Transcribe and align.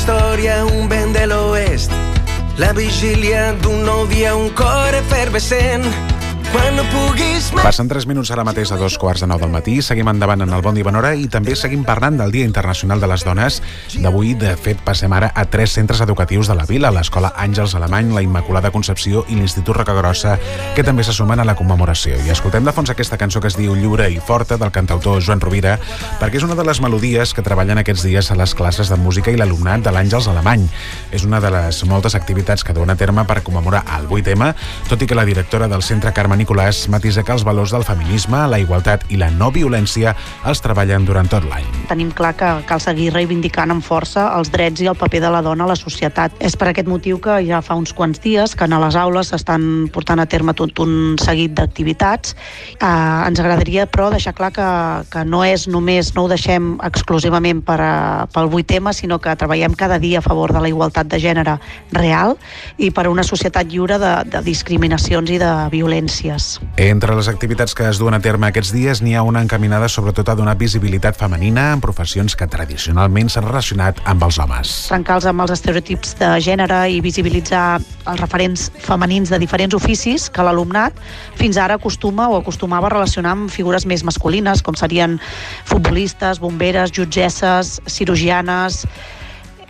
història, 0.00 0.54
un 0.64 0.88
vent 0.88 1.10
de 1.12 1.26
l'oest, 1.28 1.92
la 2.56 2.70
vigília 2.72 3.50
d'un 3.60 3.82
nou 3.84 4.06
dia, 4.08 4.32
un 4.32 4.48
cor 4.56 4.96
efervescent, 4.96 5.84
quan 6.52 6.76
no 6.76 6.84
puguis. 6.90 7.50
Passen 7.62 7.88
3 7.90 8.06
minuts 8.08 8.30
ara 8.34 8.44
mateix 8.46 8.70
a 8.72 8.78
dos 8.78 8.96
quarts 8.98 9.22
de 9.22 9.28
nou 9.30 9.38
del 9.40 9.50
matí. 9.52 9.76
Seguim 9.82 10.08
endavant 10.10 10.42
en 10.42 10.52
el 10.54 10.62
Bon 10.64 10.74
Divanora 10.74 11.12
i 11.18 11.26
també 11.30 11.54
seguim 11.58 11.82
parlant 11.86 12.16
del 12.18 12.32
Dia 12.34 12.46
Internacional 12.48 13.00
de 13.02 13.08
les 13.10 13.24
Dones. 13.26 13.60
D'avui, 14.02 14.32
de 14.38 14.54
fet, 14.58 14.80
passem 14.86 15.12
ara 15.12 15.30
a 15.34 15.44
tres 15.50 15.74
centres 15.76 16.00
educatius 16.00 16.50
de 16.50 16.56
la 16.58 16.66
vila, 16.66 16.92
l'Escola 16.94 17.32
Àngels 17.36 17.74
Alemany, 17.78 18.12
la 18.14 18.22
Immaculada 18.24 18.72
Concepció 18.74 19.24
i 19.28 19.36
l'Institut 19.38 19.76
Rocagrossa, 19.76 20.36
que 20.74 20.84
també 20.86 21.04
se 21.06 21.14
sumen 21.14 21.42
a 21.42 21.46
la 21.46 21.56
commemoració. 21.58 22.18
I 22.26 22.32
escoltem 22.34 22.66
de 22.66 22.74
fons 22.74 22.90
aquesta 22.90 23.18
cançó 23.20 23.42
que 23.42 23.50
es 23.52 23.58
diu 23.58 23.76
Lliure 23.76 24.08
i 24.10 24.18
Forta, 24.18 24.58
del 24.60 24.72
cantautor 24.74 25.22
Joan 25.22 25.42
Rovira, 25.42 25.76
perquè 26.20 26.40
és 26.40 26.48
una 26.48 26.58
de 26.58 26.66
les 26.66 26.82
melodies 26.82 27.34
que 27.34 27.46
treballen 27.46 27.82
aquests 27.82 28.06
dies 28.08 28.30
a 28.30 28.38
les 28.38 28.54
classes 28.54 28.90
de 28.90 28.98
música 28.98 29.30
i 29.30 29.38
l'alumnat 29.38 29.84
de 29.86 29.94
l'Àngels 29.94 30.30
Alemany. 30.32 30.66
És 31.12 31.26
una 31.28 31.42
de 31.42 31.52
les 31.54 31.84
moltes 31.84 32.16
activitats 32.18 32.64
que 32.64 32.74
duen 32.74 32.90
a 32.90 32.98
terme 32.98 33.26
per 33.28 33.42
commemorar 33.46 33.84
el 33.98 34.08
8M, 34.08 34.54
tot 34.88 35.02
i 35.02 35.06
que 35.06 35.18
la 35.18 35.28
directora 35.28 35.68
del 35.68 35.84
centre 35.86 36.14
Carme 36.16 36.39
Nicolàs 36.40 36.86
matisa 36.88 37.20
que 37.20 37.34
els 37.34 37.44
valors 37.44 37.74
del 37.74 37.84
feminisme, 37.84 38.38
la 38.48 38.58
igualtat 38.62 39.02
i 39.12 39.18
la 39.20 39.28
no 39.34 39.50
violència 39.52 40.14
els 40.48 40.62
treballen 40.64 41.04
durant 41.04 41.28
tot 41.28 41.44
l'any. 41.44 41.66
Tenim 41.90 42.14
clar 42.16 42.32
que 42.38 42.48
cal 42.68 42.80
seguir 42.80 43.10
reivindicant 43.12 43.74
amb 43.74 43.84
força 43.84 44.30
els 44.38 44.48
drets 44.54 44.80
i 44.80 44.88
el 44.88 44.96
paper 44.96 45.20
de 45.26 45.32
la 45.34 45.42
dona 45.44 45.66
a 45.66 45.70
la 45.72 45.76
societat. 45.76 46.32
És 46.40 46.56
per 46.56 46.70
aquest 46.70 46.88
motiu 46.88 47.20
que 47.20 47.36
ja 47.44 47.60
fa 47.60 47.76
uns 47.76 47.92
quants 47.96 48.22
dies 48.24 48.54
que 48.56 48.64
a 48.64 48.80
les 48.80 48.96
aules 48.96 49.32
s'estan 49.34 49.90
portant 49.92 50.22
a 50.22 50.26
terme 50.30 50.54
tot 50.56 50.80
un 50.80 51.18
seguit 51.20 51.52
d'activitats. 51.58 52.32
Eh, 52.78 52.86
ens 52.86 53.42
agradaria, 53.42 53.84
però, 53.90 54.08
deixar 54.14 54.32
clar 54.38 54.52
que, 54.56 54.70
que 55.12 55.24
no 55.28 55.42
és 55.44 55.66
només, 55.68 56.14
no 56.16 56.24
ho 56.24 56.32
deixem 56.32 56.72
exclusivament 56.86 57.60
per 57.66 57.78
a, 57.84 57.92
pel 58.32 58.48
8M, 58.48 58.94
sinó 58.96 59.20
que 59.20 59.36
treballem 59.36 59.76
cada 59.76 60.00
dia 60.00 60.20
a 60.20 60.24
favor 60.24 60.54
de 60.56 60.64
la 60.64 60.72
igualtat 60.72 61.10
de 61.10 61.20
gènere 61.20 61.58
real 61.92 62.38
i 62.78 62.90
per 62.94 63.06
a 63.06 63.12
una 63.12 63.26
societat 63.26 63.68
lliure 63.68 64.00
de, 64.00 64.14
de 64.30 64.42
discriminacions 64.46 65.30
i 65.30 65.40
de 65.42 65.52
violències. 66.30 66.60
Entre 66.76 67.14
les 67.14 67.28
activitats 67.28 67.74
que 67.74 67.88
es 67.88 67.98
duen 67.98 68.14
a 68.14 68.20
terme 68.20 68.48
aquests 68.48 68.72
dies 68.72 69.02
n'hi 69.02 69.14
ha 69.14 69.22
una 69.22 69.42
encaminada 69.42 69.88
sobretot 69.88 70.28
a 70.28 70.34
donar 70.34 70.56
visibilitat 70.58 71.16
femenina 71.16 71.72
en 71.74 71.80
professions 71.80 72.36
que 72.36 72.46
tradicionalment 72.46 73.30
s'han 73.30 73.46
relacionat 73.46 74.00
amb 74.04 74.22
els 74.24 74.38
homes. 74.38 74.72
Trencar-los 74.88 75.26
amb 75.26 75.44
els 75.44 75.54
estereotips 75.56 76.16
de 76.20 76.30
gènere 76.40 76.80
i 76.90 77.00
visibilitzar 77.00 77.80
els 77.80 78.20
referents 78.20 78.70
femenins 78.80 79.30
de 79.30 79.38
diferents 79.38 79.74
oficis 79.74 80.30
que 80.30 80.44
l'alumnat 80.46 80.96
fins 81.38 81.56
ara 81.56 81.78
acostuma 81.78 82.28
o 82.30 82.38
acostumava 82.38 82.88
a 82.88 82.94
relacionar 82.94 83.36
amb 83.36 83.50
figures 83.50 83.86
més 83.86 84.04
masculines, 84.04 84.62
com 84.62 84.74
serien 84.74 85.18
futbolistes, 85.64 86.40
bomberes, 86.40 86.92
jutgesses, 86.92 87.80
cirurgianes, 87.86 88.86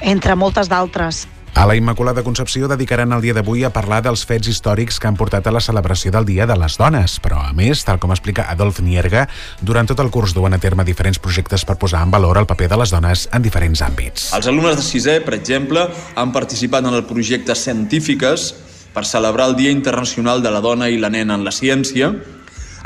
entre 0.00 0.34
moltes 0.36 0.70
d'altres. 0.70 1.26
A 1.54 1.66
la 1.66 1.74
Immaculada 1.74 2.22
Concepció 2.22 2.68
dedicaran 2.70 3.12
el 3.12 3.20
dia 3.20 3.34
d'avui 3.34 3.64
a 3.66 3.72
parlar 3.74 3.98
dels 4.06 4.22
fets 4.24 4.48
històrics 4.48 5.00
que 5.02 5.08
han 5.10 5.16
portat 5.18 5.46
a 5.46 5.52
la 5.52 5.60
celebració 5.60 6.12
del 6.14 6.24
Dia 6.24 6.46
de 6.46 6.54
les 6.56 6.76
Dones, 6.78 7.18
però 7.20 7.40
a 7.42 7.50
més, 7.52 7.82
tal 7.84 7.98
com 8.00 8.14
explica 8.14 8.46
Adolf 8.48 8.78
Nierga, 8.80 9.26
durant 9.60 9.90
tot 9.90 9.98
el 10.00 10.12
curs 10.14 10.32
duen 10.32 10.54
a 10.54 10.60
terme 10.62 10.86
diferents 10.86 11.18
projectes 11.18 11.66
per 11.66 11.76
posar 11.76 12.04
en 12.06 12.14
valor 12.14 12.38
el 12.38 12.46
paper 12.46 12.70
de 12.70 12.78
les 12.80 12.94
dones 12.94 13.26
en 13.34 13.42
diferents 13.42 13.82
àmbits. 13.82 14.30
Els 14.38 14.46
alumnes 14.46 14.78
de 14.78 14.84
sisè, 14.86 15.18
per 15.26 15.34
exemple, 15.36 15.88
han 16.14 16.32
participat 16.32 16.86
en 16.86 16.94
el 16.94 17.04
projecte 17.10 17.58
Científiques 17.58 18.52
per 18.94 19.04
celebrar 19.04 19.50
el 19.50 19.56
Dia 19.58 19.74
Internacional 19.74 20.42
de 20.42 20.54
la 20.54 20.62
Dona 20.62 20.88
i 20.88 21.02
la 21.02 21.10
Nena 21.10 21.34
en 21.34 21.44
la 21.44 21.52
Ciència. 21.52 22.12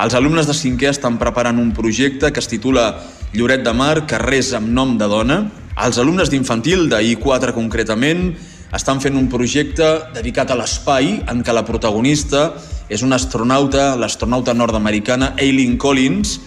Els 0.00 0.16
alumnes 0.16 0.48
de 0.48 0.56
cinquè 0.56 0.88
estan 0.90 1.20
preparant 1.20 1.60
un 1.60 1.70
projecte 1.76 2.32
que 2.32 2.40
es 2.40 2.50
titula 2.50 2.88
Lloret 3.36 3.62
de 3.62 3.76
Mar, 3.76 4.06
carrers 4.10 4.54
amb 4.56 4.72
nom 4.72 4.96
de 4.98 5.06
dona. 5.06 5.38
Els 5.84 5.98
alumnes 5.98 6.30
d'infantil, 6.30 6.88
de 6.90 7.00
I4 7.14 7.54
concretament, 7.54 8.32
estan 8.74 9.00
fent 9.00 9.14
un 9.18 9.28
projecte 9.30 9.86
dedicat 10.14 10.50
a 10.50 10.56
l'espai 10.58 11.20
en 11.30 11.42
què 11.46 11.54
la 11.54 11.64
protagonista 11.66 12.48
és 12.90 13.04
una 13.06 13.16
astronauta, 13.20 13.94
l'astronauta 13.96 14.54
nord-americana 14.54 15.34
Aileen 15.38 15.78
Collins, 15.78 16.38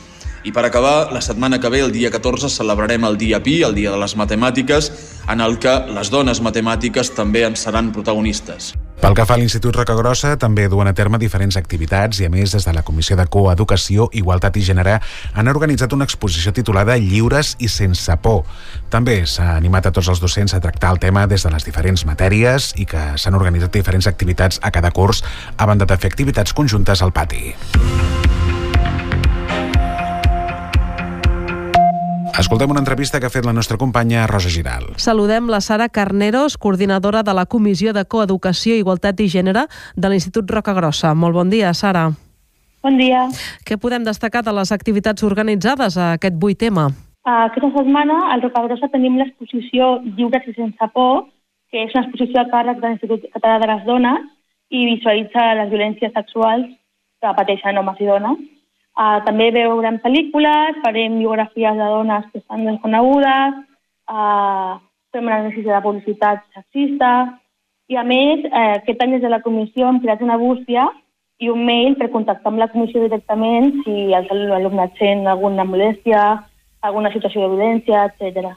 i 0.47 0.53
per 0.55 0.63
acabar, 0.63 1.11
la 1.11 1.19
setmana 1.19 1.59
que 1.59 1.71
ve, 1.71 1.81
el 1.83 1.91
dia 1.91 2.11
14, 2.13 2.47
celebrarem 2.47 3.03
el 3.03 3.17
Dia 3.19 3.41
Pi, 3.43 3.61
el 3.67 3.75
Dia 3.75 3.91
de 3.91 3.99
les 3.99 4.15
Matemàtiques, 4.15 4.91
en 5.27 5.43
el 5.43 5.59
que 5.59 5.75
les 5.91 6.11
dones 6.13 6.39
matemàtiques 6.39 7.11
també 7.17 7.43
en 7.43 7.59
seran 7.59 7.91
protagonistes. 7.91 8.75
Pel 8.97 9.13
que 9.13 9.25
fa 9.29 9.35
a 9.35 9.37
l'Institut 9.37 9.75
Rocagrossa, 9.77 10.31
també 10.41 10.65
duen 10.71 10.89
a 10.89 10.93
terme 10.97 11.19
diferents 11.21 11.55
activitats 11.59 12.17
i, 12.17 12.25
a 12.25 12.31
més, 12.33 12.51
des 12.55 12.65
de 12.65 12.73
la 12.73 12.81
Comissió 12.81 13.15
de 13.15 13.27
Coeducació, 13.29 14.07
Igualtat 14.17 14.57
i 14.57 14.63
Gènere, 14.65 14.97
han 15.37 15.51
organitzat 15.51 15.93
una 15.93 16.07
exposició 16.09 16.51
titulada 16.53 16.97
Lliures 16.97 17.53
i 17.61 17.69
sense 17.69 18.17
por. 18.25 18.41
També 18.89 19.19
s'ha 19.29 19.51
animat 19.55 19.87
a 19.87 19.93
tots 19.93 20.09
els 20.09 20.23
docents 20.23 20.57
a 20.57 20.61
tractar 20.63 20.95
el 20.95 21.01
tema 21.03 21.27
des 21.29 21.45
de 21.45 21.53
les 21.53 21.67
diferents 21.67 22.07
matèries 22.09 22.73
i 22.81 22.89
que 22.89 23.11
s'han 23.21 23.37
organitzat 23.37 23.77
diferents 23.77 24.09
activitats 24.09 24.57
a 24.63 24.73
cada 24.73 24.91
curs 24.91 25.21
a 25.57 25.69
banda 25.69 25.85
de 25.85 26.01
fer 26.01 26.09
activitats 26.09 26.57
conjuntes 26.57 27.05
al 27.05 27.13
pati. 27.13 27.53
Escoltem 32.37 32.69
una 32.69 32.83
entrevista 32.83 33.19
que 33.19 33.25
ha 33.25 33.33
fet 33.33 33.47
la 33.47 33.53
nostra 33.57 33.79
companya 33.81 34.27
Rosa 34.29 34.51
Giral. 34.53 34.83
Saludem 35.01 35.47
la 35.49 35.57
Sara 35.59 35.87
Carneros, 35.89 36.59
coordinadora 36.61 37.23
de 37.25 37.33
la 37.33 37.47
Comissió 37.49 37.93
de 37.97 38.03
Coeducació, 38.05 38.75
Igualtat 38.77 39.23
i 39.25 39.25
Gènere 39.33 39.63
de 39.95 40.11
l'Institut 40.11 40.51
Rocagrossa. 40.53 41.15
Molt 41.17 41.33
bon 41.33 41.49
dia, 41.49 41.73
Sara. 41.73 42.11
Bon 42.85 42.99
dia. 43.01 43.23
Què 43.65 43.79
podem 43.81 44.05
destacar 44.05 44.43
de 44.45 44.53
les 44.53 44.71
activitats 44.71 45.25
organitzades 45.25 45.97
a 45.97 46.11
aquest 46.19 46.37
8M? 46.37 46.83
Aquesta 47.25 47.71
setmana 47.73 48.19
al 48.35 48.45
Rocagrossa 48.45 48.91
tenim 48.93 49.17
l'exposició 49.17 49.95
Lliures 50.05 50.45
i 50.45 50.53
sense 50.59 50.89
por, 50.93 51.25
que 51.73 51.87
és 51.87 51.95
una 51.97 52.05
exposició 52.05 52.43
a 52.43 52.51
càrrec 52.53 52.77
de 52.83 52.91
l'Institut 52.91 53.25
Català 53.33 53.57
de 53.65 53.71
les 53.73 53.81
Dones 53.89 54.29
i 54.69 54.85
visualitza 54.93 55.55
les 55.57 55.73
violències 55.73 56.13
sexuals 56.13 56.69
que 57.17 57.33
pateixen 57.41 57.81
homes 57.81 57.97
i 57.97 58.11
dones. 58.13 58.45
Uh, 58.97 59.19
també 59.27 59.51
veurem 59.53 59.99
pel·lícules, 60.01 60.79
farem 60.81 61.19
biografies 61.19 61.75
de 61.77 61.89
dones 61.93 62.23
que 62.31 62.39
estan 62.41 62.65
desconegudes, 62.65 63.59
uh, 64.09 64.79
fem 65.13 65.27
una 65.27 65.41
anàlisi 65.43 65.61
de 65.67 65.81
publicitat 65.85 66.41
sexista, 66.55 67.11
i 67.87 67.95
a 67.95 68.03
més, 68.03 68.43
eh, 68.43 68.73
aquest 68.81 69.01
any 69.01 69.15
des 69.15 69.21
de 69.23 69.29
la 69.31 69.39
comissió 69.39 69.87
hem 69.87 70.01
creat 70.03 70.21
una 70.21 70.35
bústia 70.37 70.89
i 71.39 71.47
un 71.49 71.63
mail 71.65 71.95
per 71.95 72.09
contactar 72.11 72.51
amb 72.51 72.59
la 72.59 72.67
comissió 72.67 72.99
directament 73.03 73.69
si 73.85 74.09
l'alumnat 74.11 74.97
sent 74.99 75.27
alguna 75.27 75.63
molèstia, 75.63 76.23
alguna 76.81 77.11
situació 77.13 77.45
de 77.45 77.53
violència, 77.55 78.03
etc. 78.09 78.51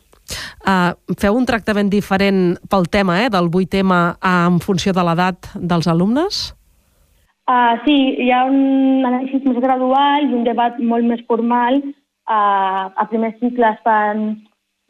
Uh, 0.66 0.90
feu 1.20 1.36
un 1.38 1.46
tractament 1.46 1.92
diferent 1.92 2.56
pel 2.70 2.88
tema 2.90 3.20
eh, 3.22 3.28
del 3.30 3.48
8M 3.50 3.94
en 4.18 4.58
funció 4.64 4.92
de 4.96 5.04
l'edat 5.06 5.52
dels 5.54 5.86
alumnes? 5.86 6.42
Uh, 7.50 7.80
sí, 7.82 7.96
hi 8.22 8.28
ha 8.30 8.44
un 8.46 9.02
anàlisi 9.08 9.40
més 9.42 9.58
gradual 9.58 10.28
i 10.28 10.34
un 10.38 10.44
debat 10.46 10.76
molt 10.78 11.06
més 11.08 11.22
formal. 11.26 11.80
Uh, 12.30 12.84
a 12.94 13.06
primer 13.10 13.32
cicle 13.40 13.66
es 13.72 13.80
fan 13.82 14.20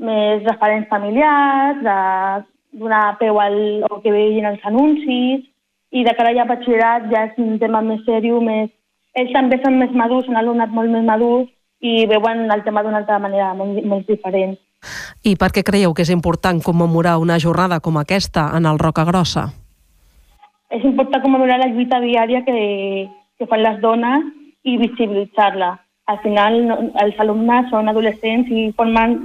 més 0.05 0.43
referents 0.45 0.91
familiars, 0.91 1.79
de 1.87 1.95
donar 2.83 3.17
peu 3.21 3.39
al, 3.41 3.57
al 3.89 4.03
que 4.03 4.13
veien 4.13 4.49
els 4.51 4.67
anuncis, 4.69 5.47
i 5.91 6.05
de 6.05 6.15
cara 6.19 6.35
ja 6.37 6.45
a 6.45 6.51
batxillerat 6.51 7.09
ja 7.13 7.25
és 7.31 7.41
un 7.41 7.57
tema 7.63 7.81
més 7.87 8.05
seriós, 8.09 8.45
més... 8.45 8.69
Ells 9.19 9.33
també 9.35 9.57
són 9.63 9.81
més 9.81 9.95
madurs, 9.97 10.29
un 10.29 10.39
alumnat 10.39 10.71
molt 10.75 10.93
més 10.93 11.07
madur, 11.07 11.49
i 11.81 12.05
veuen 12.07 12.45
el 12.53 12.65
tema 12.67 12.85
d'una 12.85 13.01
altra 13.01 13.19
manera, 13.19 13.55
molt, 13.57 13.81
molt 13.89 14.07
diferent. 14.07 14.55
I 15.25 15.35
per 15.41 15.51
què 15.57 15.65
creieu 15.65 15.97
que 15.97 16.05
és 16.05 16.13
important 16.13 16.61
commemorar 16.65 17.17
una 17.25 17.41
jornada 17.41 17.81
com 17.81 17.99
aquesta 18.01 18.51
en 18.57 18.69
el 18.69 18.79
Roca 18.79 19.09
Grossa? 19.09 19.49
És 20.71 20.85
important 20.85 21.23
commemorar 21.23 21.59
la 21.59 21.71
lluita 21.73 22.01
diària 22.03 22.45
que, 22.47 22.57
que 23.39 23.49
fan 23.51 23.63
les 23.65 23.81
dones 23.83 24.27
i 24.63 24.77
visibilitzar-la. 24.79 25.75
Al 26.11 26.19
final, 26.25 26.59
no, 26.67 26.77
els 27.03 27.19
alumnes 27.23 27.71
són 27.71 27.91
adolescents 27.91 28.51
i 28.51 28.71
formen 28.79 29.23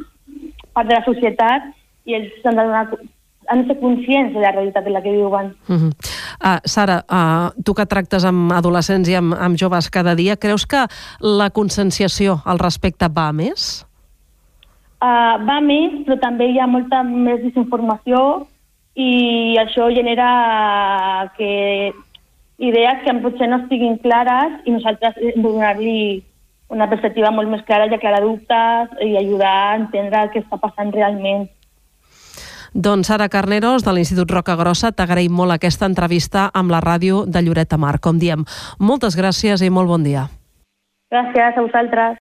part 0.75 0.89
de 0.89 0.97
la 0.97 1.06
societat 1.06 1.69
i 2.06 2.18
ells 2.18 2.45
han 2.45 2.57
de 2.59 2.65
donar 2.65 2.88
han 3.47 3.62
de 3.62 3.68
ser 3.68 3.80
conscients 3.80 4.33
de 4.33 4.42
la 4.42 4.51
realitat 4.56 4.88
en 4.88 4.94
la 4.94 5.01
que 5.03 5.12
viuen. 5.12 5.53
Uh 5.69 5.75
-huh. 5.75 5.92
uh, 6.42 6.59
Sara, 6.63 7.03
uh, 7.09 7.62
tu 7.63 7.74
que 7.74 7.86
tractes 7.86 8.25
amb 8.25 8.51
adolescents 8.51 9.07
i 9.09 9.15
amb, 9.15 9.33
amb 9.33 9.56
joves 9.56 9.89
cada 9.89 10.15
dia, 10.15 10.36
creus 10.36 10.65
que 10.65 10.86
la 11.19 11.50
conscienciació 11.50 12.41
al 12.45 12.57
respecte 12.57 13.07
va 13.07 13.31
més? 13.31 13.86
Uh, 15.01 15.38
va 15.45 15.62
més, 15.62 15.91
però 16.06 16.19
també 16.19 16.48
hi 16.50 16.59
ha 16.59 16.68
molta 16.68 17.03
més 17.03 17.44
desinformació 17.44 18.48
i 18.95 19.57
això 19.59 19.89
genera 19.92 21.31
que 21.38 21.94
idees 22.57 23.01
que 23.03 23.18
potser 23.24 23.50
no 23.51 23.59
estiguin 23.63 23.97
clares 24.00 24.62
i 24.65 24.71
nosaltres 24.71 25.19
donar-li 25.36 26.24
una 26.71 26.88
perspectiva 26.89 27.31
molt 27.31 27.51
més 27.51 27.63
clara 27.68 27.89
i 27.89 27.94
aclarar 27.94 28.24
dubtes 28.24 28.95
i 29.03 29.18
ajudar 29.19 29.51
a 29.51 29.75
entendre 29.81 30.24
el 30.24 30.31
que 30.31 30.42
està 30.42 30.57
passant 30.62 30.94
realment. 30.95 31.50
Doncs 32.75 33.07
Sara 33.07 33.30
Carneros, 33.31 33.86
de 33.86 33.92
l'Institut 33.95 34.31
Roca 34.31 34.56
Grossa, 34.59 34.92
t'agraïm 34.92 35.31
molt 35.31 35.56
aquesta 35.56 35.88
entrevista 35.88 36.50
amb 36.53 36.74
la 36.74 36.81
ràdio 36.83 37.24
de 37.24 37.39
Lloret 37.44 37.69
de 37.71 37.80
Mar. 37.80 38.01
Com 38.03 38.19
diem, 38.19 38.44
moltes 38.80 39.15
gràcies 39.15 39.63
i 39.63 39.69
molt 39.71 39.88
bon 39.88 40.03
dia. 40.03 40.27
Gràcies 41.07 41.56
a 41.56 41.62
vosaltres. 41.62 42.13